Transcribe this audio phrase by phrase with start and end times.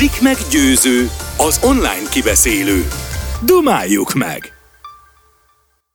[0.00, 2.84] Blik meg győző, az online kibeszélő.
[3.44, 4.52] Dumáljuk meg!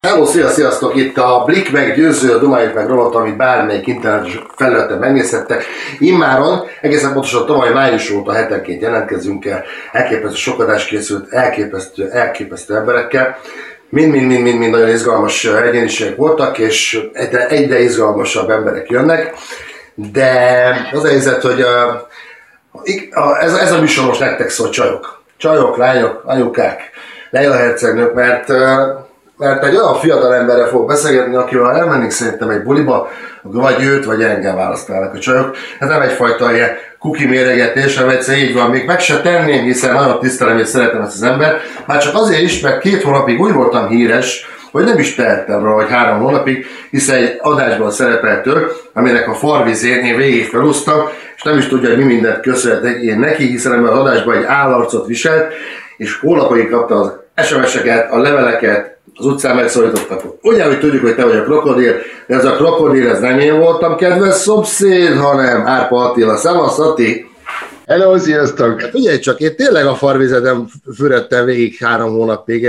[0.08, 0.96] Hello, szia, sziasztok!
[0.96, 5.65] Itt a Blik meg győző, a Dumáljuk meg rovat, amit bármelyik internetes felületen megnézhettek.
[5.99, 13.37] Immáron, egészen pontosan tavaly május óta hetenként jelentkezünk el, elképesztő sokadás készült, elképesztő, elképesztő emberekkel.
[13.90, 19.34] Mind-mind-mind-mind nagyon izgalmas egyéniségek voltak, és egyre, egyre izgalmasabb emberek jönnek.
[19.95, 22.08] De az a helyzet, hogy a,
[23.39, 25.23] ez, ez a műsor most nektek szól, csajok.
[25.38, 26.90] Csajok, lányok, anyukák,
[27.30, 28.52] Leila hercegnők, mert
[29.38, 33.09] mert egy olyan fiatal emberre fog beszélgetni, akivel elmennénk szerintem egy buliba,
[33.41, 35.55] vagy őt, vagy engem választálnak a csajok.
[35.80, 36.70] Ez nem egyfajta ilyen
[37.00, 38.70] kuki méregetés, hanem egyszer így van.
[38.70, 41.59] Még meg se tenném, hiszen nagyon tisztelem és szeretem ezt az ember.
[41.86, 45.72] Már csak azért is, mert két hónapig úgy voltam híres, hogy nem is tehettem rá,
[45.72, 51.00] hogy három hónapig, hiszen egy adásban szerepelt ő, aminek a farvizén én végig felúztam,
[51.36, 55.08] és nem is tudja, hogy mi mindent köszönhetek én neki, hiszen az adásban egy állarcot
[55.08, 55.54] viselt,
[55.98, 57.12] és hónapig kapta az
[57.45, 60.22] SMS-eket, a leveleket, az utcán megszólítottak.
[60.42, 61.94] Ugye, hogy tudjuk, hogy te vagy a krokodil,
[62.28, 66.36] de ez a krokodil, ez nem én voltam, kedves szomszéd, hanem Árpa Attila.
[66.36, 67.34] Szevasz, Ati!
[67.88, 68.81] Hello, sziasztok!
[68.81, 72.67] Hát figyelj csak, én tényleg a farvizedem fürödtem végig három hónapig.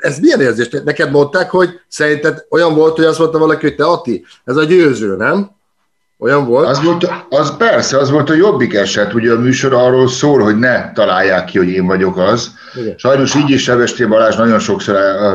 [0.00, 0.68] Ez milyen érzés?
[0.84, 4.64] Neked mondták, hogy szerinted olyan volt, hogy azt mondta valaki, hogy te Ati, ez a
[4.64, 5.50] győző, nem?
[6.18, 6.68] Olyan volt?
[6.68, 10.58] Az, volt, az persze, az volt a jobbik eset, ugye a műsor arról szól, hogy
[10.58, 12.50] ne találják ki, hogy én vagyok az.
[12.74, 12.94] Igen.
[12.96, 15.34] Sajnos így is Sevesté Balázs nagyon sokszor eh,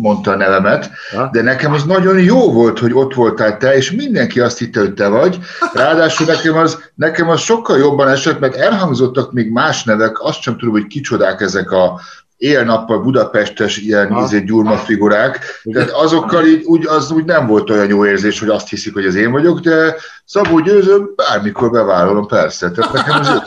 [0.00, 1.28] mondta a nevemet, ha?
[1.32, 4.94] de nekem az nagyon jó volt, hogy ott voltál te, és mindenki azt hitte, hogy
[4.94, 5.38] te vagy.
[5.72, 10.56] Ráadásul nekem az, nekem az sokkal jobban esett, mert elhangzottak még más nevek, azt sem
[10.58, 12.00] tudom, hogy kicsodák ezek a
[12.38, 17.88] él-nappal budapestes ilyen izé, gyurma figurák, tehát azokkal így, úgy, az úgy nem volt olyan
[17.88, 22.70] jó érzés, hogy azt hiszik, hogy az én vagyok, de Szabó Győző bármikor bevállalom, persze.
[22.70, 23.42] Tehát nekem az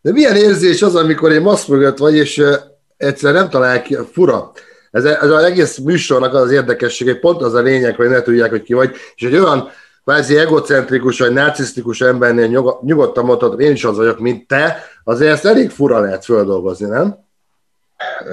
[0.00, 2.42] De milyen érzés az, amikor én maszk mögött vagy, és
[2.96, 4.52] egyszer nem találják ki, fura.
[4.90, 8.50] Ez, ez az egész műsornak az érdekesség, hogy pont az a lényeg, hogy ne tudják,
[8.50, 9.68] hogy ki vagy, és egy olyan
[10.04, 15.44] kvázi egocentrikus vagy narcisztikus embernél nyugodtan mondhatom, én is az vagyok, mint te, azért ezt
[15.44, 17.21] elég fura lehet földolgozni, nem?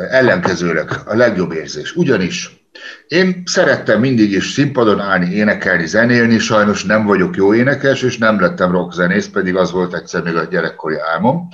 [0.10, 1.96] Ellenkezőleg a legjobb érzés.
[1.96, 2.60] Ugyanis
[3.08, 8.40] én szerettem mindig is színpadon állni, énekelni, zenélni, sajnos nem vagyok jó énekes, és nem
[8.40, 11.48] lettem rockzenész, pedig az volt egyszer még a gyerekkori álmom.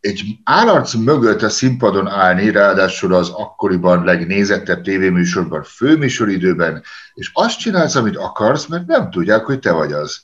[0.00, 6.82] Egy állarc mögött a színpadon állni, ráadásul az akkoriban legnézettebb tévéműsorban, főműsoridőben,
[7.14, 10.20] és azt csinálsz, amit akarsz, mert nem tudják, hogy te vagy az.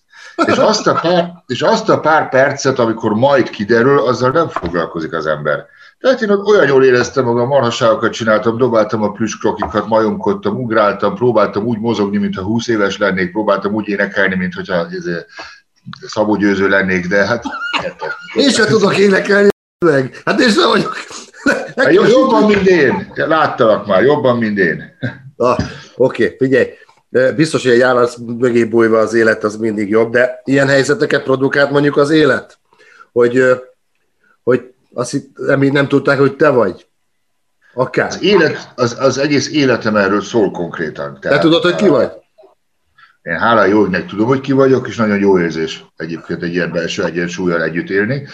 [0.46, 5.12] És azt, a pár, és azt a pár percet, amikor majd kiderül, azzal nem foglalkozik
[5.12, 5.66] az ember.
[6.06, 11.64] Tehát én ott olyan jól éreztem magam, marhaságokat csináltam, dobáltam a plüskrokikat, majomkodtam, ugráltam, próbáltam
[11.64, 15.04] úgy mozogni, mintha 20 éves lennék, próbáltam úgy énekelni, mintha ez
[16.06, 17.44] Szabó Győző lennék, de hát...
[18.34, 19.48] Én sem tudok énekelni,
[19.84, 20.20] meg.
[20.24, 20.96] Hát és nem vagyok.
[21.76, 23.12] Hát jobban, mint én.
[23.14, 24.82] Láttalak már, jobban, mint én.
[25.36, 25.58] Ah,
[25.96, 26.66] Oké, okay, figyelj.
[27.36, 31.70] Biztos, hogy egy állat mögé bújva az élet az mindig jobb, de ilyen helyzeteket produkált
[31.70, 32.58] mondjuk az élet,
[33.12, 33.42] hogy,
[34.42, 36.86] hogy azt hitt, nem, nem tudták, hogy te vagy.
[37.74, 38.06] Akár.
[38.06, 41.18] Az, élet, az, az egész életem erről szól konkrétan.
[41.20, 42.10] Tehát, te tudod, hogy ki vagy?
[43.22, 46.72] Én hála jó, hogy tudom, hogy ki vagyok, és nagyon jó érzés egyébként egy ilyen
[46.72, 48.26] belső egyensúlyjal együtt élni.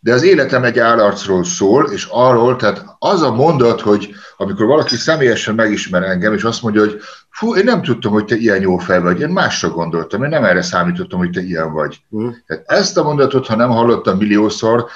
[0.00, 4.96] De az életem egy állarcról szól, és arról, tehát az a mondat, hogy amikor valaki
[4.96, 7.00] személyesen megismer engem, és azt mondja, hogy
[7.30, 10.44] fú, én nem tudtam, hogy te ilyen jó fel vagy, én másra gondoltam, én nem
[10.44, 12.00] erre számítottam, hogy te ilyen vagy.
[12.16, 12.28] Mm.
[12.46, 14.86] Tehát ezt a mondatot, ha nem hallottam milliószor,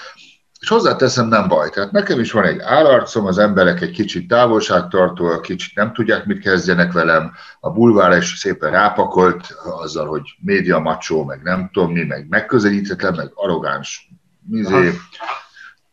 [0.59, 1.71] és hozzáteszem, nem baj.
[1.71, 6.41] Tehát nekem is van egy állarcom, az emberek egy kicsit távolságtartóak, kicsit nem tudják, mit
[6.41, 7.33] kezdjenek velem.
[7.61, 9.47] A bulvár is szépen rápakolt
[9.83, 14.11] azzal, hogy média macsó, meg nem tudom mi, meg megközelíthetetlen, meg arrogáns,
[14.49, 14.93] mizé,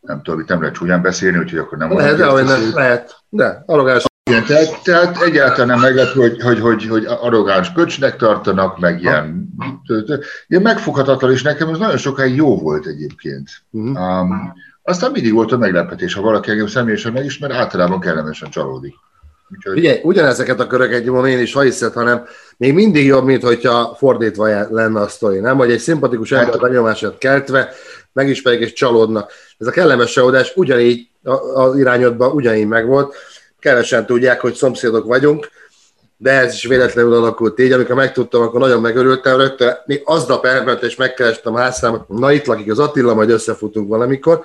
[0.02, 2.18] nem tudom, itt nem lehet csúnyán beszélni, úgyhogy akkor nem lehet.
[2.18, 4.06] De, nem, lehet, de arrogáns.
[4.30, 9.50] Igen, tehát, tehát egyáltalán nem meglepő, hogy, hogy, hogy, hogy arrogáns pöcsnek tartanak, meg ilyen,
[10.48, 13.50] ilyen megfoghatatlan, és nekem ez nagyon sokáig jó volt egyébként.
[13.72, 14.20] Uh-huh.
[14.20, 14.54] Um,
[14.84, 18.94] aztán mindig volt a meglepetés, ha valaki engem személyesen megismer, általában kellemesen csalódik.
[19.50, 19.78] Úgyhogy...
[19.78, 22.26] Ugye, ugyanezeket a köröket nyomom én is, ha hiszed, hanem
[22.58, 25.58] még mindig jobb, mint hogyha fordítva lenne a sztori, nem?
[25.58, 26.62] Hogy egy szimpatikus ember hát...
[26.62, 27.70] benyomását keltve
[28.14, 29.32] megismerik és csalódnak.
[29.58, 31.10] Ez a kellemes csalódás ugyanígy
[31.54, 33.16] az irányodban ugyanígy megvolt,
[33.66, 35.50] kevesen tudják, hogy szomszédok vagyunk,
[36.18, 37.72] de ez is véletlenül alakult így.
[37.72, 39.74] Amikor megtudtam, akkor nagyon megörültem rögtön.
[39.86, 44.44] Még aznap elment és megkerestem a házszámot, na itt lakik az Attila, majd összefutunk valamikor.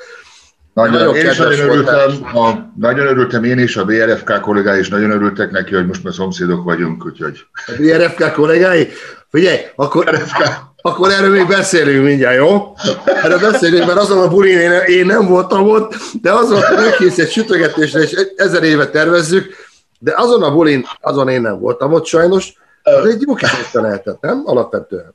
[0.74, 5.10] Nagyon, nagyon, én nagyon örültem, a, nagyon örültem én is, a BRFK kollégái is nagyon
[5.10, 7.46] örültek neki, hogy most már szomszédok vagyunk, úgyhogy...
[7.66, 8.88] A BRFK kollégái?
[9.30, 10.69] Figyelj, akkor, BRFK.
[10.82, 12.74] Akkor erről még beszélünk mindjárt, jó?
[13.04, 17.30] Erről beszélünk, mert azon a bulin én, én nem voltam ott, de azon a megkészített
[17.30, 19.54] sütögetésre és ezer éve tervezzük,
[19.98, 24.20] de azon a bulin, azon én nem voltam ott sajnos, az egy jó kis lehetett,
[24.20, 24.42] nem?
[24.44, 25.14] Alapvetően.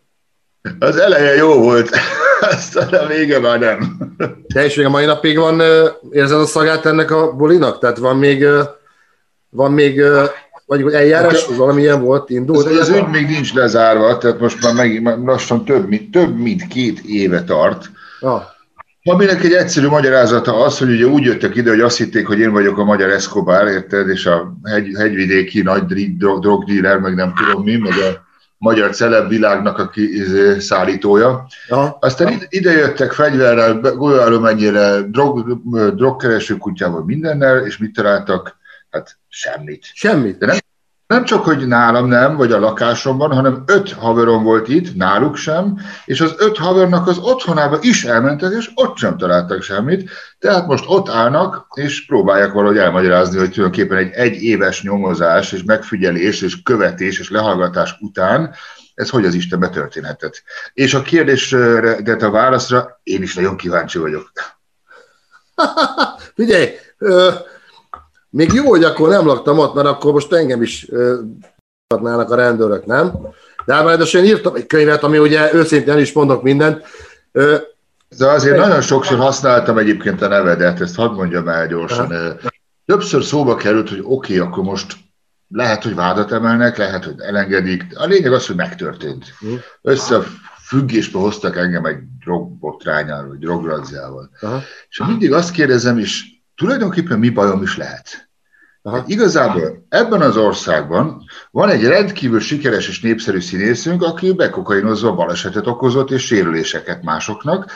[0.79, 1.89] Az eleje jó volt,
[2.51, 3.97] aztán a vége már nem.
[4.53, 5.61] Még a mai napig van,
[6.11, 7.79] érzed a szagát ennek a bulinak?
[7.79, 8.47] Tehát van még,
[9.49, 10.01] van még
[10.65, 12.65] vagy eljárás, hát, valami ilyen volt, indult?
[12.65, 16.67] Az, az ügy még nincs lezárva, tehát most már meg, lassan több, mint, több mint
[16.67, 17.89] két éve tart.
[18.19, 18.41] Ah.
[19.03, 22.51] Aminek egy egyszerű magyarázata az, hogy ugye úgy jöttek ide, hogy azt hitték, hogy én
[22.51, 25.83] vagyok a magyar Escobar, érted, és a hegy, hegyvidéki nagy
[26.39, 28.23] drogdíler, meg nem tudom mi, meg a
[28.57, 31.47] magyar celeb világnak a izé, szállítója.
[31.69, 31.97] Aha.
[32.01, 35.61] Aztán ide jöttek fegyverrel, mennyire drog,
[35.95, 38.57] drogkereső kutyával, mindennel, és mit találtak?
[38.95, 39.85] Hát semmit.
[39.93, 40.37] Semmit.
[40.37, 40.57] De nem,
[41.07, 45.79] nem csak, hogy nálam nem, vagy a lakásomban, hanem öt haverom volt itt, náluk sem,
[46.05, 50.09] és az öt havernak az otthonába is elmentek, és ott sem találtak semmit.
[50.39, 55.63] Tehát most ott állnak, és próbálják valahogy elmagyarázni, hogy tulajdonképpen egy egy éves nyomozás, és
[55.63, 58.55] megfigyelés, és követés, és lehallgatás után
[58.93, 60.43] ez hogy az Istenbe történhetett.
[60.73, 64.31] És a kérdésre, de a válaszra én is nagyon kíváncsi vagyok.
[66.35, 66.69] Figyelj,
[68.35, 70.87] még jó, hogy akkor nem laktam ott, mert akkor most engem is
[71.87, 73.11] adnának a rendőrök, nem?
[73.65, 76.85] De hát én írtam egy könyvet, ami ugye őszintén is mondok mindent.
[78.17, 82.11] De azért nagyon sokszor használtam egyébként a nevedet, ezt hadd mondjam el gyorsan.
[82.11, 82.35] Aha.
[82.85, 84.95] Többször szóba került, hogy oké, okay, akkor most
[85.47, 87.83] lehet, hogy vádat emelnek, lehet, hogy elengedik.
[87.93, 89.25] A lényeg az, hogy megtörtént.
[89.39, 89.53] Hm.
[89.81, 94.29] Összefüggésbe hoztak engem egy drogbotrányával, vagy drograzziával.
[94.89, 98.29] És mindig azt kérdezem, és tulajdonképpen mi bajom is lehet?
[98.81, 99.03] Aha.
[99.07, 106.11] Igazából ebben az országban van egy rendkívül sikeres és népszerű színészünk, aki bekokainozva balesetet okozott
[106.11, 107.71] és sérüléseket másoknak.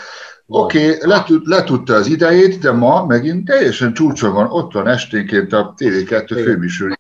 [0.45, 5.53] Oké, okay, letud, letudta az idejét, de ma megint teljesen csúcson van, ott van esténként
[5.53, 6.99] a TV2 főműsor.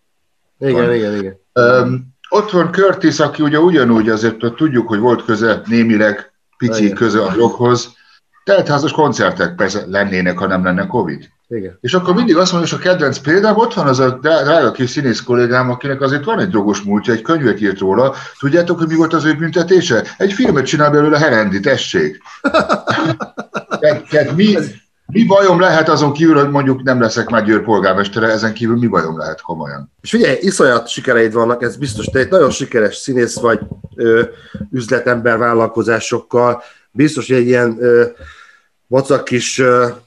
[0.59, 1.39] Igen, igen, igen.
[1.53, 6.95] Um, ott van Curtis, aki ugye ugyanúgy azért tudjuk, hogy volt köze némileg pici igen.
[6.95, 7.93] köze a droghoz.
[8.43, 11.29] Teltházas koncertek persze lennének, ha nem lenne Covid.
[11.49, 11.77] Igen.
[11.81, 14.89] És akkor mindig azt mondja, hogy a kedvenc példám, ott van az a drága kis
[14.89, 18.15] színész kollégám, akinek azért van egy drogos múltja, egy könyvet írt róla.
[18.39, 20.03] Tudjátok, hogy mi volt az ő büntetése?
[20.17, 22.21] Egy filmet csinál belőle Herendi, tessék.
[23.79, 24.57] tehát, tehát mi,
[25.05, 28.87] mi bajom lehet azon kívül, hogy mondjuk nem leszek már Győr polgármestere, ezen kívül mi
[28.87, 29.91] bajom lehet komolyan?
[30.01, 33.59] És figyelj, iszonyat sikereid vannak, ez biztos, te egy nagyon sikeres színész vagy
[33.95, 34.23] ö,
[34.71, 38.05] üzletember vállalkozásokkal, biztos, hogy egy ilyen ö,
[38.89, 39.61] vacak kis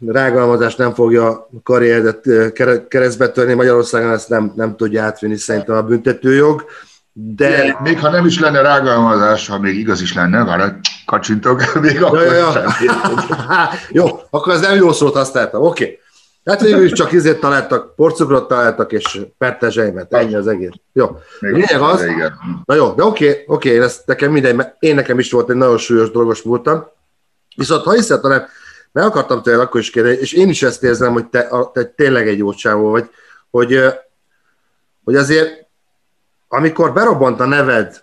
[0.07, 2.53] rágalmazás nem fogja karrieredet
[2.89, 6.65] keresztbe törni, Magyarországon ezt nem, nem tudja átvinni szerintem a büntetőjog.
[7.13, 7.65] De...
[7.65, 10.73] Igen, még ha nem is lenne rágalmazás, ha még igaz is lenne, várj,
[11.07, 12.75] kacsintok, még ja, akkor ja, ja.
[13.99, 15.85] Jó, akkor ez nem jó szót használtam, oké.
[15.85, 15.99] Okay.
[16.45, 20.71] Hát végül is csak izét találtak, porcukrot találtak, és pertezselymet, ennyi az egész.
[20.93, 21.19] Jó.
[21.41, 22.39] Még Lényeg az, igen.
[22.65, 25.57] na jó, de oké, okay, oké, okay, ez nekem mindegy, én nekem is volt egy
[25.57, 26.87] nagyon súlyos dolgos múltam.
[27.57, 28.47] Viszont ha hiszed, hanem
[28.93, 32.29] meg akartam tőle akkor is kérdezni, és én is ezt érzem, hogy te, te tényleg
[32.29, 33.11] egy jó csávó vagy,
[33.51, 33.81] hogy,
[35.05, 35.67] hogy azért
[36.49, 38.03] amikor berobbant a neved,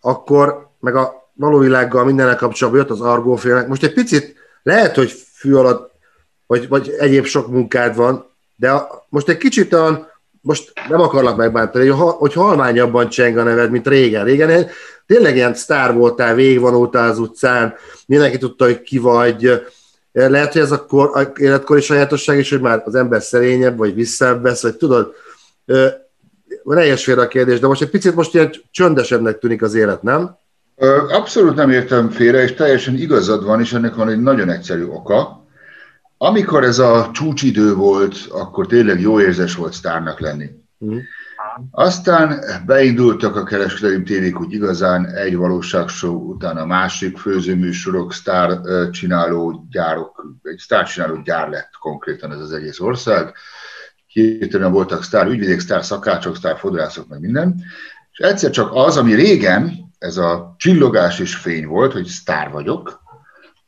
[0.00, 3.68] akkor meg a valóvilággal mindenek kapcsolatban jött az argófélnek.
[3.68, 5.92] Most egy picit lehet, hogy fű alatt,
[6.46, 10.08] vagy, vagy egyéb sok munkád van, de a, most egy kicsit olyan,
[10.40, 14.24] most nem akarlak megbántani, hogy halványabban cseng a neved, mint régen.
[14.24, 14.66] Régen
[15.06, 17.74] tényleg ilyen sztár voltál, végigvonultál az utcán,
[18.06, 19.62] mindenki tudta, hogy ki vagy,
[20.14, 23.94] lehet, hogy ez a, kor, a életkori sajátosság is, hogy már az ember szerényebb, vagy
[23.94, 25.14] visszavesz, vagy tudod,
[26.62, 30.36] nehéz félre a kérdés, de most egy picit most ilyen csöndesebbnek tűnik az élet, nem?
[31.08, 35.46] Abszolút nem értem félre, és teljesen igazad van, és ennek van egy nagyon egyszerű oka.
[36.18, 40.50] Amikor ez a csúcsidő volt, akkor tényleg jó érzés volt sztárnak lenni.
[40.84, 40.98] Mm.
[41.70, 49.66] Aztán beindultak a kereskedelmi tévék úgy igazán egy valóságshow, utána a másik főzőműsorok, sztár csináló
[49.70, 53.34] gyárok, egy sztár csináló gyár lett konkrétan ez az egész ország.
[54.06, 57.62] Hirtelen voltak sztár ügyvédek, sztár szakácsok, sztár fodrászok, meg minden.
[58.12, 63.02] És egyszer csak az, ami régen, ez a csillogás és fény volt, hogy sztár vagyok,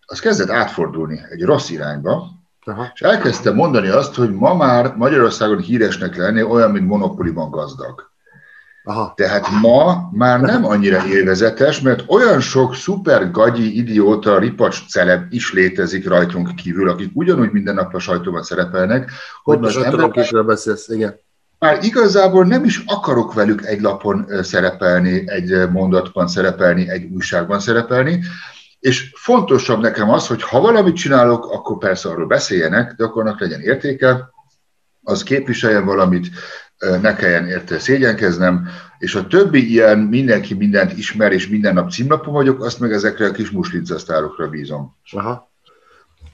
[0.07, 2.36] az kezdett átfordulni egy rossz irányba,
[2.69, 2.91] Aha.
[2.95, 8.11] És elkezdte mondani azt, hogy ma már Magyarországon híresnek lenni olyan, mint monopoliban gazdag.
[8.85, 9.13] Aha.
[9.17, 15.53] Tehát ma már nem annyira élvezetes, mert olyan sok szuper gagyi, idióta, ripacs celeb is
[15.53, 19.11] létezik rajtunk kívül, akik ugyanúgy minden nap a sajtóban szerepelnek,
[19.43, 20.45] hogy az ember...
[20.45, 21.21] beszélsz, igen.
[21.59, 28.21] már igazából nem is akarok velük egy lapon szerepelni, egy mondatban szerepelni, egy újságban szerepelni,
[28.87, 33.41] és fontosabb nekem az, hogy ha valamit csinálok, akkor persze arról beszéljenek, de akkor annak
[33.41, 34.31] legyen értéke,
[35.03, 36.27] az képviseljen valamit,
[37.01, 42.33] ne kelljen érte szégyenkeznem, és a többi ilyen mindenki mindent ismer, és minden nap címlapon
[42.33, 44.97] vagyok, azt meg ezekre a kis muslincasztárokra bízom.
[45.13, 45.51] Aha.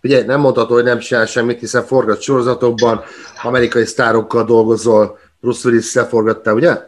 [0.03, 3.01] Ugye nem mondható, hogy nem csinál semmit, hiszen forgat sorozatokban,
[3.43, 6.79] amerikai sztárokkal dolgozol, Bruce willis forgattál, ugye?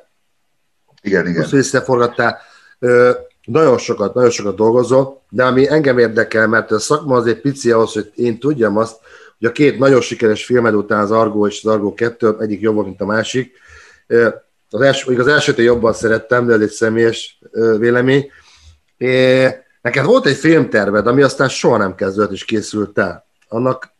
[1.03, 1.35] Igen, igen.
[1.49, 2.39] Bruce willis forgattál.
[3.45, 7.93] Nagyon sokat, nagyon sokat dolgozol, de ami engem érdekel, mert a szakma azért pici ahhoz,
[7.93, 8.97] hogy én tudjam azt,
[9.39, 12.85] hogy a két nagyon sikeres filmed után az Argo és az Argo 2, egyik jobb,
[12.85, 13.53] mint a másik.
[14.71, 17.39] Az első, az elsőt jobban szerettem, de ez egy személyes
[17.79, 18.31] vélemény.
[19.83, 23.27] Neked volt egy filmterved, ami aztán soha nem kezdődött és készült el.
[23.49, 23.93] Annak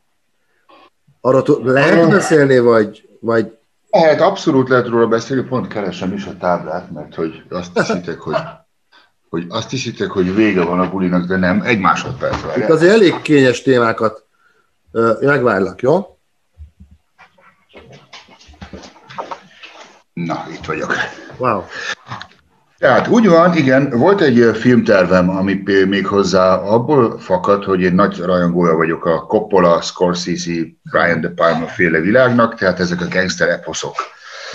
[1.21, 3.59] arra lehet beszélni, vagy, vagy...
[3.91, 8.37] Lehet, abszolút lehet róla beszélni, pont keresem is a táblát, mert hogy azt hiszitek, hogy
[9.35, 12.69] hogy azt hiszitek, hogy vége van a bulinak, de nem, egy másodperc várjál.
[12.69, 14.25] Itt azért elég kényes témákat
[15.21, 16.19] megvárlak, jó?
[20.13, 20.95] Na, itt vagyok.
[21.37, 21.63] Wow.
[22.79, 28.19] Tehát úgy van, igen, volt egy filmtervem, ami még hozzá abból fakad, hogy én nagy
[28.19, 30.61] rajongója vagyok a Coppola, Scorsese,
[30.91, 33.95] Brian De Palma féle világnak, tehát ezek a gangster eposzok.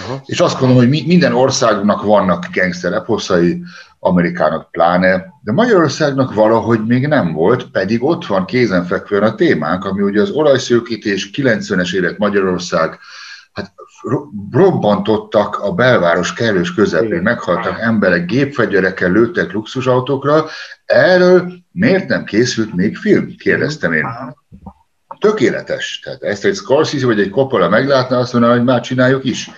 [0.05, 0.21] Aha.
[0.25, 3.61] És azt gondolom, hogy minden országnak vannak gangster eposzai,
[3.99, 10.01] Amerikának pláne, de Magyarországnak valahogy még nem volt, pedig ott van kézenfekvően a témánk, ami
[10.01, 12.99] ugye az olajszőkítés 90-es évek Magyarország,
[13.51, 13.73] hát
[14.51, 20.45] robbantottak a belváros kellős közepén, meghaltak emberek, gépfegyverekkel lőttek luxusautókra,
[20.85, 23.35] erről miért nem készült még film?
[23.37, 24.05] Kérdeztem én.
[25.19, 25.99] Tökéletes.
[26.03, 29.51] Tehát ezt egy Scorsese vagy egy Coppola meglátna, azt mondaná, hogy már csináljuk is.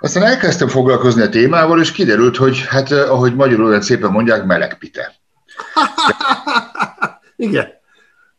[0.00, 5.14] Aztán elkezdtem foglalkozni a témával, és kiderült, hogy hát eh, ahogy magyarul szépen mondják, melegpite.
[7.36, 7.66] Igen.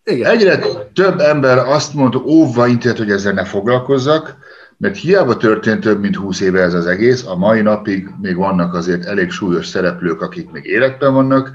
[0.04, 0.32] Igen.
[0.32, 0.60] Egyre
[0.94, 4.36] több ember azt mondta, óvva intett, hogy ezzel ne foglalkozzak,
[4.78, 8.74] mert hiába történt több mint húsz éve ez az egész, a mai napig még vannak
[8.74, 11.52] azért elég súlyos szereplők, akik még életben vannak,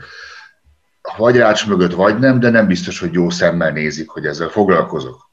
[1.16, 5.25] vagy rács mögött, vagy nem, de nem biztos, hogy jó szemmel nézik, hogy ezzel foglalkozok.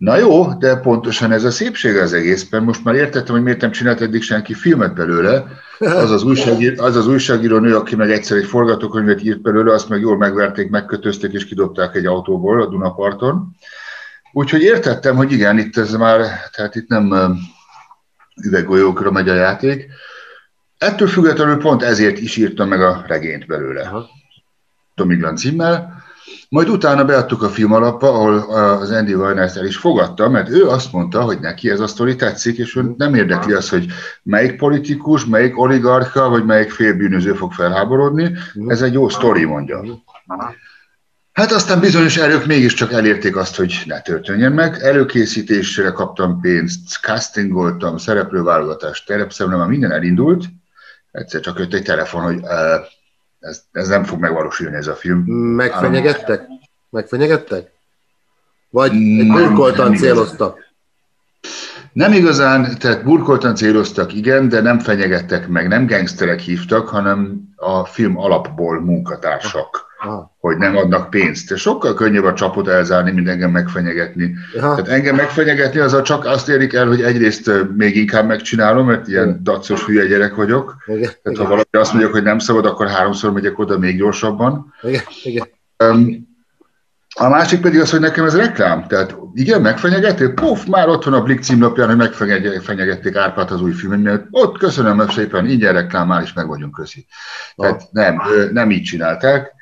[0.00, 2.62] Na jó, de pontosan ez a szépség az egészben.
[2.62, 5.44] Most már értettem, hogy miért nem csinált eddig senki filmet belőle.
[5.78, 9.88] Az az, újságíró, az az újságíró nő, aki meg egyszer egy forgatókönyvet írt belőle, azt
[9.88, 13.56] meg jól megverték, megkötözték és kidobták egy autóból a Dunaparton.
[14.32, 17.36] Úgyhogy értettem, hogy igen, itt ez már, tehát itt nem
[18.42, 19.86] üveggolyókra megy a játék.
[20.78, 23.92] Ettől függetlenül pont ezért is írtam meg a regényt belőle.
[24.94, 25.99] Tomiglan címmel.
[26.48, 28.38] Majd utána beadtuk a film alapba, ahol
[28.80, 32.16] az Andy Warner el is fogadta, mert ő azt mondta, hogy neki ez a sztori
[32.16, 33.86] tetszik, és ő nem érdekli az, hogy
[34.22, 38.32] melyik politikus, melyik oligarcha, vagy melyik félbűnöző fog felháborodni.
[38.66, 39.82] Ez egy jó sztori, mondja.
[41.32, 44.82] Hát aztán bizonyos erők mégiscsak elérték azt, hogy ne történjen meg.
[44.82, 50.44] Előkészítésre kaptam pénzt, castingoltam, szereplőválogatást, terepszemlem, minden elindult.
[51.10, 52.50] Egyszer csak jött egy telefon, hogy uh,
[53.40, 55.18] ez, ez nem fog megvalósulni ez a film.
[55.54, 56.46] Megfenyegettek?
[56.90, 57.72] Megfenyegettek?
[58.70, 60.68] Vagy egy burkoltan céloztak?
[61.92, 67.84] Nem igazán, tehát burkoltan céloztak, igen, de nem fenyegettek meg, nem gangsterek hívtak, hanem a
[67.84, 70.36] film alapból munkatársak, Aha.
[70.38, 71.56] hogy nem adnak pénzt.
[71.56, 74.34] Sokkal könnyebb a csapot elzárni, mint engem megfenyegetni.
[74.58, 74.74] Aha.
[74.74, 79.40] Tehát engem megfenyegetni, az csak azt érik el, hogy egyrészt még inkább megcsinálom, mert ilyen
[79.42, 80.76] dacos hülye gyerek vagyok.
[80.86, 81.00] Igen.
[81.00, 81.42] Tehát igen.
[81.42, 84.74] ha valaki azt mondja, hogy nem szabad, akkor háromszor megyek oda még gyorsabban.
[84.82, 85.02] Igen.
[85.22, 85.46] Igen.
[85.84, 86.28] Um,
[87.14, 88.86] a másik pedig az, hogy nekem ez reklám.
[88.86, 93.72] Tehát igen, megfenyegették, puf, már ott van a Blik címlapján, hogy megfenyegették Árpát az új
[93.72, 94.28] filmnél.
[94.30, 97.06] Ott köszönöm szépen, ingyen reklám, már is meg vagyunk, köszi.
[97.56, 99.58] Tehát nem, nem így csinálták.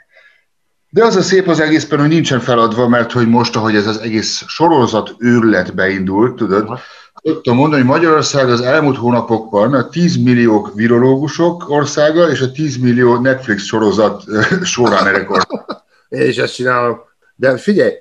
[0.91, 3.99] De az a szép az egészben, hogy nincsen feladva, mert hogy most, ahogy ez az
[3.99, 6.79] egész sorozat őrület beindult, tudod,
[7.23, 12.77] tudtam mondani, hogy Magyarország az elmúlt hónapokban a 10 millió virológusok országa és a 10
[12.77, 14.23] millió Netflix sorozat
[14.63, 15.47] során rekord.
[16.09, 16.99] Én is ezt csinálom.
[17.35, 17.93] De figyelj,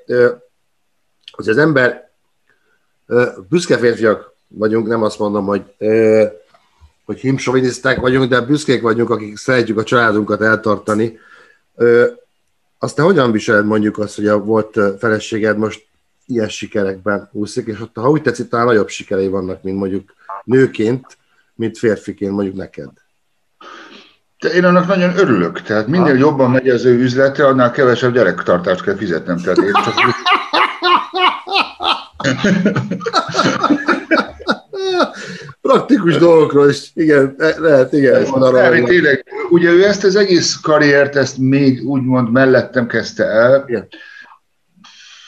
[1.31, 2.11] hogy az ember,
[3.49, 5.63] büszke férfiak vagyunk, nem azt mondom, hogy,
[7.05, 11.17] hogy himsoviniszták vagyunk, de büszkék vagyunk, akik szeretjük a családunkat eltartani.
[12.79, 15.85] Azt te hogyan viseled mondjuk azt, hogy a volt feleséged most
[16.25, 21.17] ilyen sikerekben úszik, és ott, ha úgy tetszik, talán nagyobb sikerei vannak, mint mondjuk nőként,
[21.55, 22.89] mint férfiként mondjuk neked.
[24.39, 25.61] De én annak nagyon örülök.
[25.61, 29.37] Tehát minél jobban megy az ő üzlete, annál kevesebb gyerektartást kell fizetnem.
[29.37, 29.93] Tehát én csak...
[35.67, 38.25] praktikus dolgokról is, igen, lehet, igen.
[38.39, 43.63] Nem, tényleg, ugye ő ezt az egész karriert, ezt még úgymond mellettem kezdte el.
[43.67, 43.87] Igen.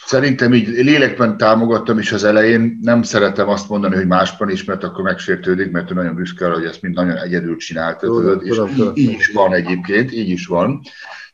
[0.06, 2.80] Szerintem így lélekben támogattam is az elején.
[2.82, 6.66] Nem szeretem azt mondani, hogy másban is, mert akkor megsértődik, mert ő nagyon büszke hogy
[6.66, 8.06] ezt mind nagyon egyedül csinálta.
[8.06, 10.82] Tudod, és így, így is van egyébként, így is van.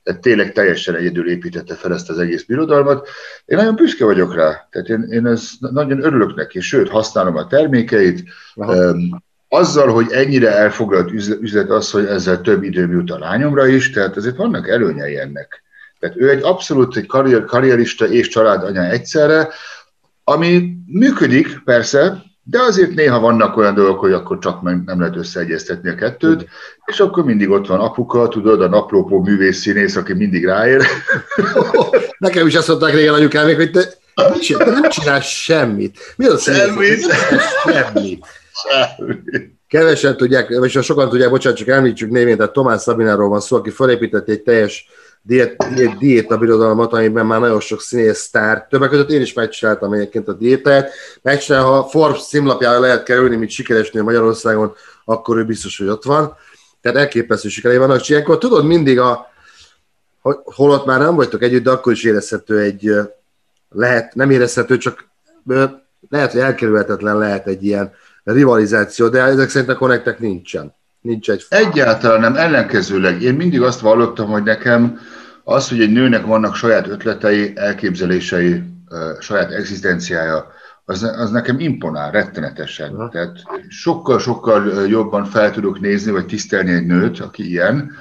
[0.06, 3.08] Tehát tényleg teljesen egyedül építette fel ezt az egész birodalmat.
[3.46, 4.68] Én nagyon büszke vagyok rá.
[4.72, 8.24] Tehát én, én ezt nagyon örülök neki, sőt, használom a termékeit.
[8.56, 13.90] Um, azzal, hogy ennyire elfoglalt üzlet az, hogy ezzel több időm jut a lányomra is,
[13.90, 15.64] tehát ezért vannak előnyei ennek.
[16.00, 19.50] Tehát ő egy abszolút egy karrier, karrierista és családanya egyszerre,
[20.24, 25.90] ami működik persze, de azért néha vannak olyan dolgok, hogy akkor csak nem lehet összeegyeztetni
[25.90, 26.46] a kettőt, mm.
[26.86, 30.82] és akkor mindig ott van apuka, tudod, a naplópó művész színész, aki mindig ráér.
[32.18, 33.84] Nekem is azt mondták régen anyukámék, hogy te,
[34.58, 36.14] te nem csinálsz semmit.
[36.18, 37.00] Mi az semmit?
[37.64, 38.26] Semmit.
[38.54, 39.54] Semmit.
[39.68, 43.70] Kevesen tudják, és sokan tudják, bocsánat, csak említsük névén, tehát Tomás Szabináról van szó, aki
[43.70, 44.90] felépített egy teljes
[45.28, 49.94] diét, diét, diéta birodalmat, amiben már nagyon sok színész sztár, többek között én is megcsináltam
[49.94, 50.92] egyébként a diétát,
[51.22, 54.74] megcsinál, ha Forbes címlapjára lehet kerülni, mint sikeres nő Magyarországon,
[55.06, 56.36] akkor ő biztos, hogy ott van.
[56.82, 59.34] Tehát elképesztő sikerei vannak, és ilyenkor tudod mindig a,
[60.44, 62.92] holott már nem vagytok együtt, de akkor is érezhető egy,
[63.70, 65.10] lehet, nem érezhető, csak
[66.10, 70.76] lehet, hogy elkerülhetetlen lehet egy ilyen rivalizáció, de ezek szerint a konnektek nincsen.
[71.06, 71.46] Nincs egy...
[71.50, 73.22] Egyáltalán nem, ellenkezőleg.
[73.22, 75.00] Én mindig azt vallottam, hogy nekem
[75.44, 78.64] az, hogy egy nőnek vannak saját ötletei, elképzelései,
[79.20, 80.48] saját egzisztenciája,
[80.86, 82.94] az, az nekem imponál rettenetesen.
[82.96, 83.10] Aha.
[83.10, 87.92] Tehát sokkal-sokkal jobban fel tudok nézni, vagy tisztelni egy nőt, aki ilyen,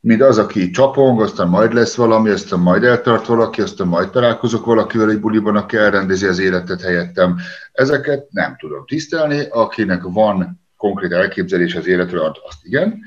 [0.00, 4.64] mint az, aki csapong, aztán majd lesz valami, aztán majd eltart valaki, aztán majd találkozok
[4.64, 7.36] valakivel egy buliban, aki elrendezi az életet helyettem.
[7.72, 13.00] Ezeket nem tudom tisztelni, akinek van konkrét elképzelés az életről, azt igen.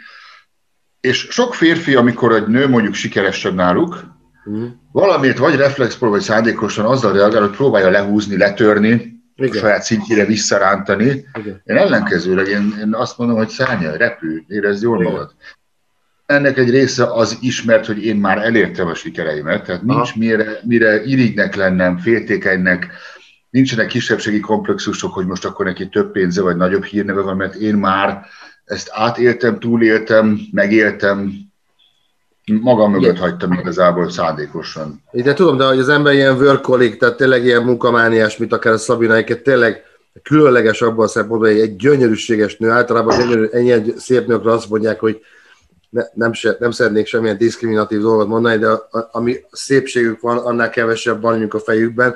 [0.99, 4.03] És sok férfi, amikor egy nő mondjuk sikeresebb náluk,
[4.49, 4.65] mm.
[4.91, 9.51] valamit vagy reflexból, vagy szándékosan azzal reagál, hogy próbálja lehúzni, letörni, igen.
[9.51, 11.25] a saját szintjére visszarántani.
[11.39, 11.61] Igen.
[11.63, 15.11] Én ellenkezőleg én, én azt mondom, hogy szállja, repül, érezd jól Igen.
[15.11, 15.35] magad.
[16.25, 21.03] Ennek egy része az ismert, hogy én már elértem a sikereimet, tehát nincs mire, mire
[21.03, 22.87] irignek lennem, féltékenynek,
[23.49, 27.75] nincsenek kisebbségi komplexusok, hogy most akkor neki több pénze vagy nagyobb hírneve van, mert én
[27.75, 28.25] már
[28.65, 31.31] ezt átéltem, túléltem, megéltem,
[32.61, 33.21] magam mögött Igen.
[33.21, 35.03] hagytam igazából szándékosan.
[35.11, 38.77] De tudom, de hogy az ember ilyen workolik, tehát tényleg ilyen munkamániás, mint akár a
[38.77, 39.83] Szabina, tényleg
[40.23, 44.99] különleges abban a szempontból, hogy egy gyönyörűséges nő, általában gyönyörű, ennyi szép nőkre azt mondják,
[44.99, 45.21] hogy
[45.89, 50.37] ne, nem, se, nem szeretnék semmilyen diszkriminatív dolgot mondani, de a, a, ami szépségük van,
[50.37, 52.15] annál kevesebb van a fejükben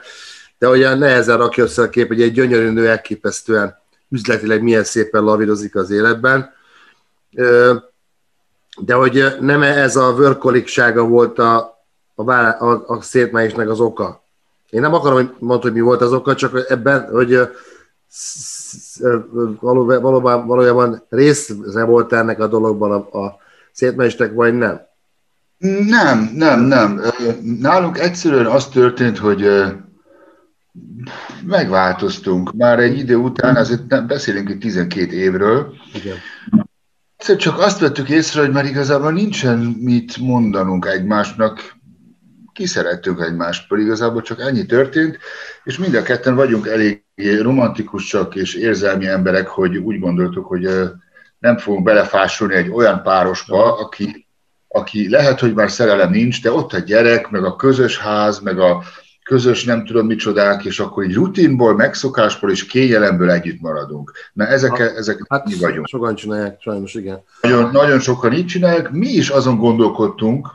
[0.62, 3.76] de olyan nehezen rakja össze a kép, hogy egy gyönyörű nő elképesztően
[4.10, 6.54] üzletileg milyen szépen lavírozik az életben.
[8.80, 11.84] De hogy nem ez a vörkoliksága volt a,
[12.16, 14.24] a, a, a szétmájésnek az oka.
[14.70, 17.50] Én nem akarom, mondani, hogy mi volt az oka, csak ebben, hogy
[19.60, 23.38] valóban, valójában része volt ennek a dologban a, a
[23.72, 24.82] szétmájésnek, vagy nem?
[25.88, 27.02] Nem, nem, nem.
[27.60, 29.50] Nálunk egyszerűen az történt, hogy
[31.46, 32.54] Megváltoztunk.
[32.54, 35.74] Már egy idő után, azért nem beszélünk itt 12 évről.
[35.94, 36.16] Igen.
[37.18, 41.80] Egyszer csak azt vettük észre, hogy már igazából nincsen mit mondanunk egymásnak,
[42.54, 45.18] kiszerettünk egymástól, igazából csak ennyi történt,
[45.64, 47.04] és mind a ketten vagyunk elég
[47.42, 50.70] romantikusak és érzelmi emberek, hogy úgy gondoltuk, hogy
[51.40, 54.28] nem fogunk belefásolni egy olyan párosba, aki,
[54.68, 58.60] aki lehet, hogy már szerelem nincs, de ott a gyerek, meg a közös ház, meg
[58.60, 58.84] a
[59.24, 64.12] közös nem tudom micsodák, és akkor egy rutinból, megszokásból és kényelemből együtt maradunk.
[64.34, 65.88] Na ezek, hát, ezek hát mi vagyunk.
[65.88, 67.24] Sokan csinálják, sajnos igen.
[67.42, 68.92] Nagyon, nagyon sokan így csinálják.
[68.92, 70.48] Mi is azon gondolkodtunk,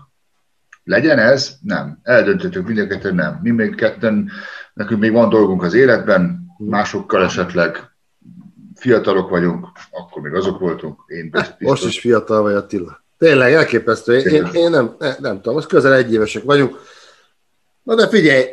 [0.84, 1.54] legyen ez?
[1.62, 1.98] Nem.
[2.02, 3.40] Eldöntöttük mindenketten nem.
[3.42, 4.30] Mi még ketten,
[4.74, 7.90] nekünk még van dolgunk az életben, másokkal esetleg
[8.74, 11.00] fiatalok vagyunk, akkor még azok voltunk.
[11.06, 11.54] Én biztos.
[11.58, 13.04] Most is fiatal vagy Attila.
[13.18, 14.16] Tényleg elképesztő.
[14.16, 16.78] Én, én, én nem, nem, nem tudom, most közel egy évesek vagyunk
[17.86, 18.44] Na de figyelj,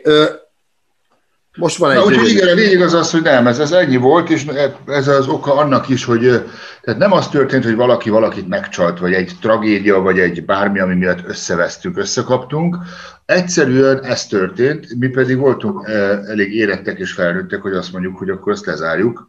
[1.57, 1.97] most van egy...
[1.97, 4.45] Na, úgyhogy igen, a lényeg az az, hogy nem, ez, ez ennyi volt, és
[4.87, 6.43] ez az oka annak is, hogy
[6.81, 10.95] tehát nem az történt, hogy valaki valakit megcsalt, vagy egy tragédia, vagy egy bármi, ami
[10.95, 12.77] miatt összevesztünk, összekaptunk.
[13.25, 15.87] Egyszerűen ez történt, mi pedig voltunk
[16.27, 19.27] elég érettek és felnőttek, hogy azt mondjuk, hogy akkor ezt lezárjuk.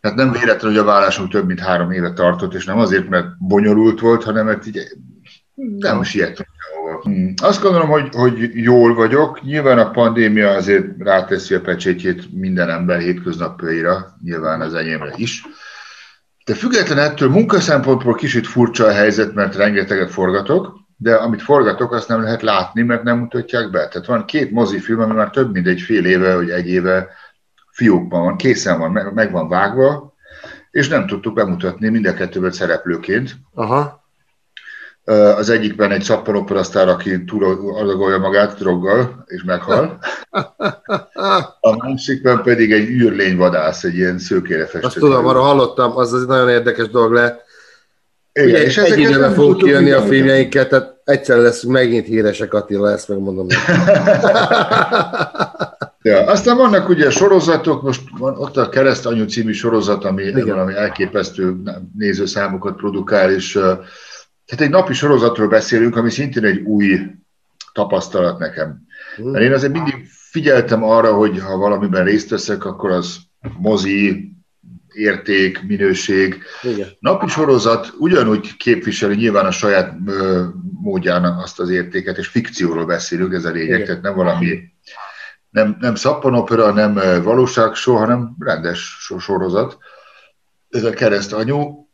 [0.00, 3.26] Tehát nem véletlen, hogy a vállásunk több mint három éve tartott, és nem azért, mert
[3.38, 4.80] bonyolult volt, hanem mert így
[5.54, 6.47] nem siettünk
[7.02, 7.34] Hmm.
[7.42, 9.42] Azt gondolom, hogy, hogy jól vagyok.
[9.42, 15.46] Nyilván a pandémia azért ráteszi a pecsétjét minden ember hétköznapjaira, nyilván az enyémre is.
[16.44, 22.08] De független ettől munkaszempontból kicsit furcsa a helyzet, mert rengeteget forgatok, de amit forgatok, azt
[22.08, 23.88] nem lehet látni, mert nem mutatják be.
[23.88, 27.08] Tehát van két mozifilm, ami már több mint egy fél éve, vagy egy éve
[27.70, 30.14] fiókban van, készen van, meg van vágva,
[30.70, 33.36] és nem tudtuk bemutatni mind a kettőből szereplőként.
[33.54, 34.07] Aha.
[35.36, 39.98] Az egyikben egy szappanoperasztár, aki túladagolja magát droggal, és meghal.
[41.60, 44.86] A másikben pedig egy űrlényvadász, egy ilyen szőkére festő.
[44.86, 47.46] Azt tudom, arra hallottam, az az nagyon érdekes dolog le.
[48.32, 52.90] Igen, Ugye, és egy időben fogunk kijönni a filmjeinket, tehát egyszer lesz megint híresek Attila,
[52.90, 53.46] ezt megmondom.
[56.02, 60.46] ja, aztán vannak ugye sorozatok, most van ott a Keresztanyú című sorozat, ami Igen.
[60.46, 61.56] valami elképesztő
[61.98, 63.58] nézőszámokat produkál, és
[64.48, 67.00] tehát egy napi sorozatról beszélünk, ami szintén egy új
[67.72, 68.86] tapasztalat nekem.
[69.16, 69.30] Hmm.
[69.30, 73.16] Mert én azért mindig figyeltem arra, hogy ha valamiben részt veszek, akkor az
[73.58, 74.32] mozi,
[74.92, 76.42] érték, minőség.
[76.62, 76.88] Igen.
[76.98, 79.94] Napi sorozat ugyanúgy képviseli nyilván a saját
[80.82, 83.86] módján azt az értéket, és fikcióról beszélünk, ez a lényeg, Igen.
[83.86, 84.60] tehát nem valami,
[85.50, 89.78] nem, nem szappanopera, nem valóságsó, hanem rendes sorozat.
[90.68, 91.87] Ez a kereszt anyu,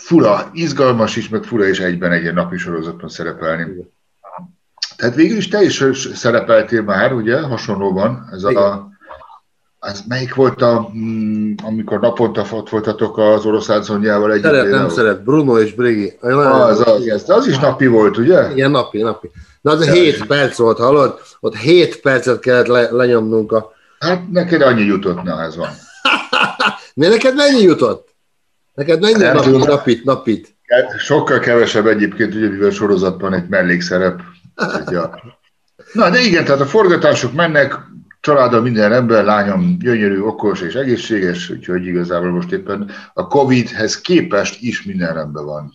[0.00, 3.62] fura, izgalmas is, meg fura is egyben egy napi sorozatban szerepelni.
[3.62, 3.98] Igen.
[4.96, 5.84] Tehát végül is te is
[6.14, 8.62] szerepeltél már, ugye, hasonlóban, ez Igen.
[8.62, 8.90] a
[9.82, 14.44] az melyik volt, a, mm, amikor naponta ott voltatok az orosz ázonyjával együtt?
[14.44, 16.16] Szeret, nem szeret, Bruno és Brigi.
[16.20, 18.50] Az, az, az, az is napi volt, ugye?
[18.50, 19.30] Igen, napi, napi.
[19.60, 21.20] De az 7 perc volt, hallod?
[21.40, 23.72] Ott 7 percet kellett le, lenyomnunk a...
[23.98, 25.70] Hát neked annyi jutott, na ez van.
[26.94, 28.08] Mi neked mennyi jutott?
[28.80, 30.56] Neked mennyi nem napit, napit, napit?
[30.98, 34.20] Sokkal kevesebb egyébként, ugye, mivel sorozatban egy mellékszerep.
[35.92, 37.74] Na, de igen, tehát a forgatások mennek,
[38.20, 44.62] családom minden ember, lányom gyönyörű, okos és egészséges, úgyhogy igazából most éppen a Covid-hez képest
[44.62, 45.72] is minden rendben van.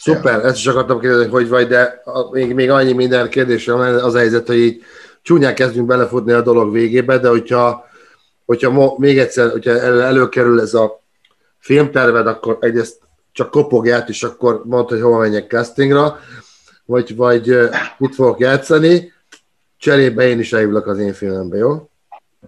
[0.00, 0.44] Szuper, ja.
[0.44, 4.46] ezt is akartam kérdezni, hogy vagy, de még, még annyi minden kérdésem az a helyzet,
[4.46, 4.82] hogy így
[5.22, 7.84] csúnyán kezdünk belefutni a dolog végébe, de hogyha,
[8.44, 11.04] hogyha mo, még egyszer, hogyha előkerül ez a
[11.66, 12.98] filmterved, akkor egyrészt
[13.32, 16.18] csak kopogját, és akkor mondd, hogy hova menjek castingra,
[16.84, 17.58] vagy, vagy
[17.98, 19.12] mit fogok játszani,
[19.78, 21.90] Cserébe én is elhívlak az én filmembe, jó?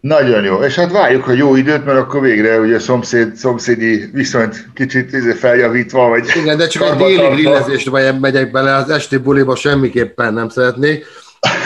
[0.01, 4.67] Nagyon jó, és hát várjuk a jó időt, mert akkor végre ugye szomszéd, szomszédi viszonyt
[4.75, 9.57] kicsit izé feljavítva, vagy Igen, de csak egy déli grillezésre megyek bele, az esti buliba
[9.57, 11.07] semmiképpen nem szeretnék,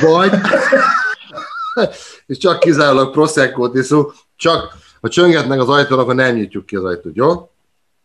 [0.00, 0.30] vagy
[2.26, 6.84] és csak kizárólag Prosecco-t iszó, csak ha csöngetnek az ajtón, akkor nem nyitjuk ki az
[6.84, 7.50] ajtót, jó?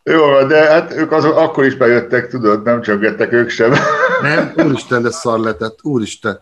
[0.02, 3.72] Jó, de hát ők azok akkor is bejöttek, tudod, nem csöngettek ők sem.
[4.22, 6.40] Nem, úristen, de szar letett, úristen.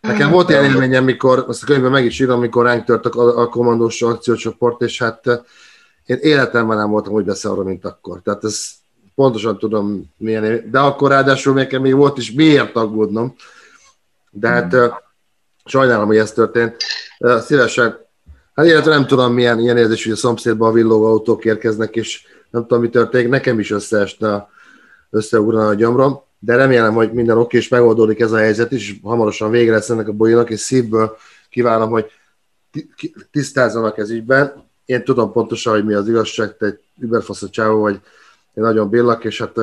[0.00, 3.40] Nekem volt ilyen élményem, mikor, azt a könyvben meg is írom, amikor ránk tört a,
[3.40, 5.38] a kommandós akciócsoport, és hát eh,
[6.04, 8.20] én életemben nem voltam úgy beszélve, mint akkor.
[8.24, 8.70] Tehát ez
[9.14, 13.34] pontosan tudom milyen, de akkor ráadásul nekem még volt is miért aggódnom.
[14.30, 14.90] De hát hmm.
[15.64, 16.76] sajnálom, hogy ez történt.
[17.18, 18.05] Eh, szívesen,
[18.56, 22.26] hát illetve nem tudom milyen ilyen érzés, hogy a szomszédban a villogó autók érkeznek, és
[22.50, 24.48] nem tudom, mi történik, nekem is összeesne,
[25.10, 28.98] összeugrana a gyomrom de remélem, hogy minden oké, és megoldódik ez a helyzet is, és
[29.02, 31.16] hamarosan végre lesz ennek a bolyónak, és szívből
[31.50, 32.10] kívánom, hogy
[33.30, 34.64] tisztázzanak ez ügyben.
[34.84, 38.00] Én tudom pontosan, hogy mi az igazság, te egy überfasz vagy,
[38.54, 39.58] én nagyon billak, és hát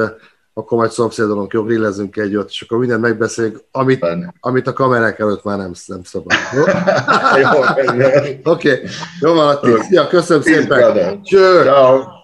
[0.53, 4.05] akkor majd szomszédolunk, jó, grillezünk egy ott, és akkor mindent megbeszéljük, amit,
[4.39, 6.31] amit a kamerák előtt már nem, nem szabad.
[8.43, 8.89] Oké, okay.
[9.19, 9.71] jó van, Atti.
[9.81, 11.21] Szia, köszönöm szépen.
[11.23, 11.71] Cső.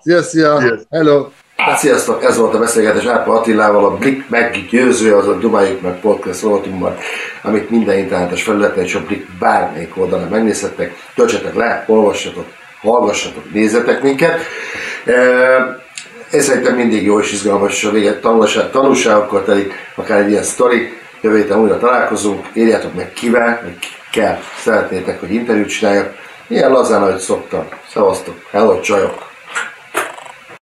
[0.02, 0.62] Szia, szia.
[0.89, 1.28] Hello.
[1.76, 6.42] Sziasztok, ez volt a beszélgetés Árpa Attilával, a Blik meggyőző, az a Dubáljuk meg podcast
[6.42, 6.96] rovatunkban,
[7.42, 10.94] amit minden internetes felületen és a Blik bármelyik oldalon megnézhettek.
[11.15, 12.46] Töltsetek le, olvassatok,
[12.82, 14.39] hallgassatok, nézzetek minket.
[16.32, 20.98] Én szerintem mindig jó és izgalmas, a véget tanulság, tanulságokkal telik, akár egy ilyen sztori.
[21.22, 23.78] Jövő héten újra találkozunk, írjátok meg kivel, vagy
[24.12, 26.15] kell szeretnétek, hogy interjút csináljak.
[26.48, 27.68] Ilyen lazán, ahogy szoktam.
[27.92, 29.29] Szevasztok, hello csajok!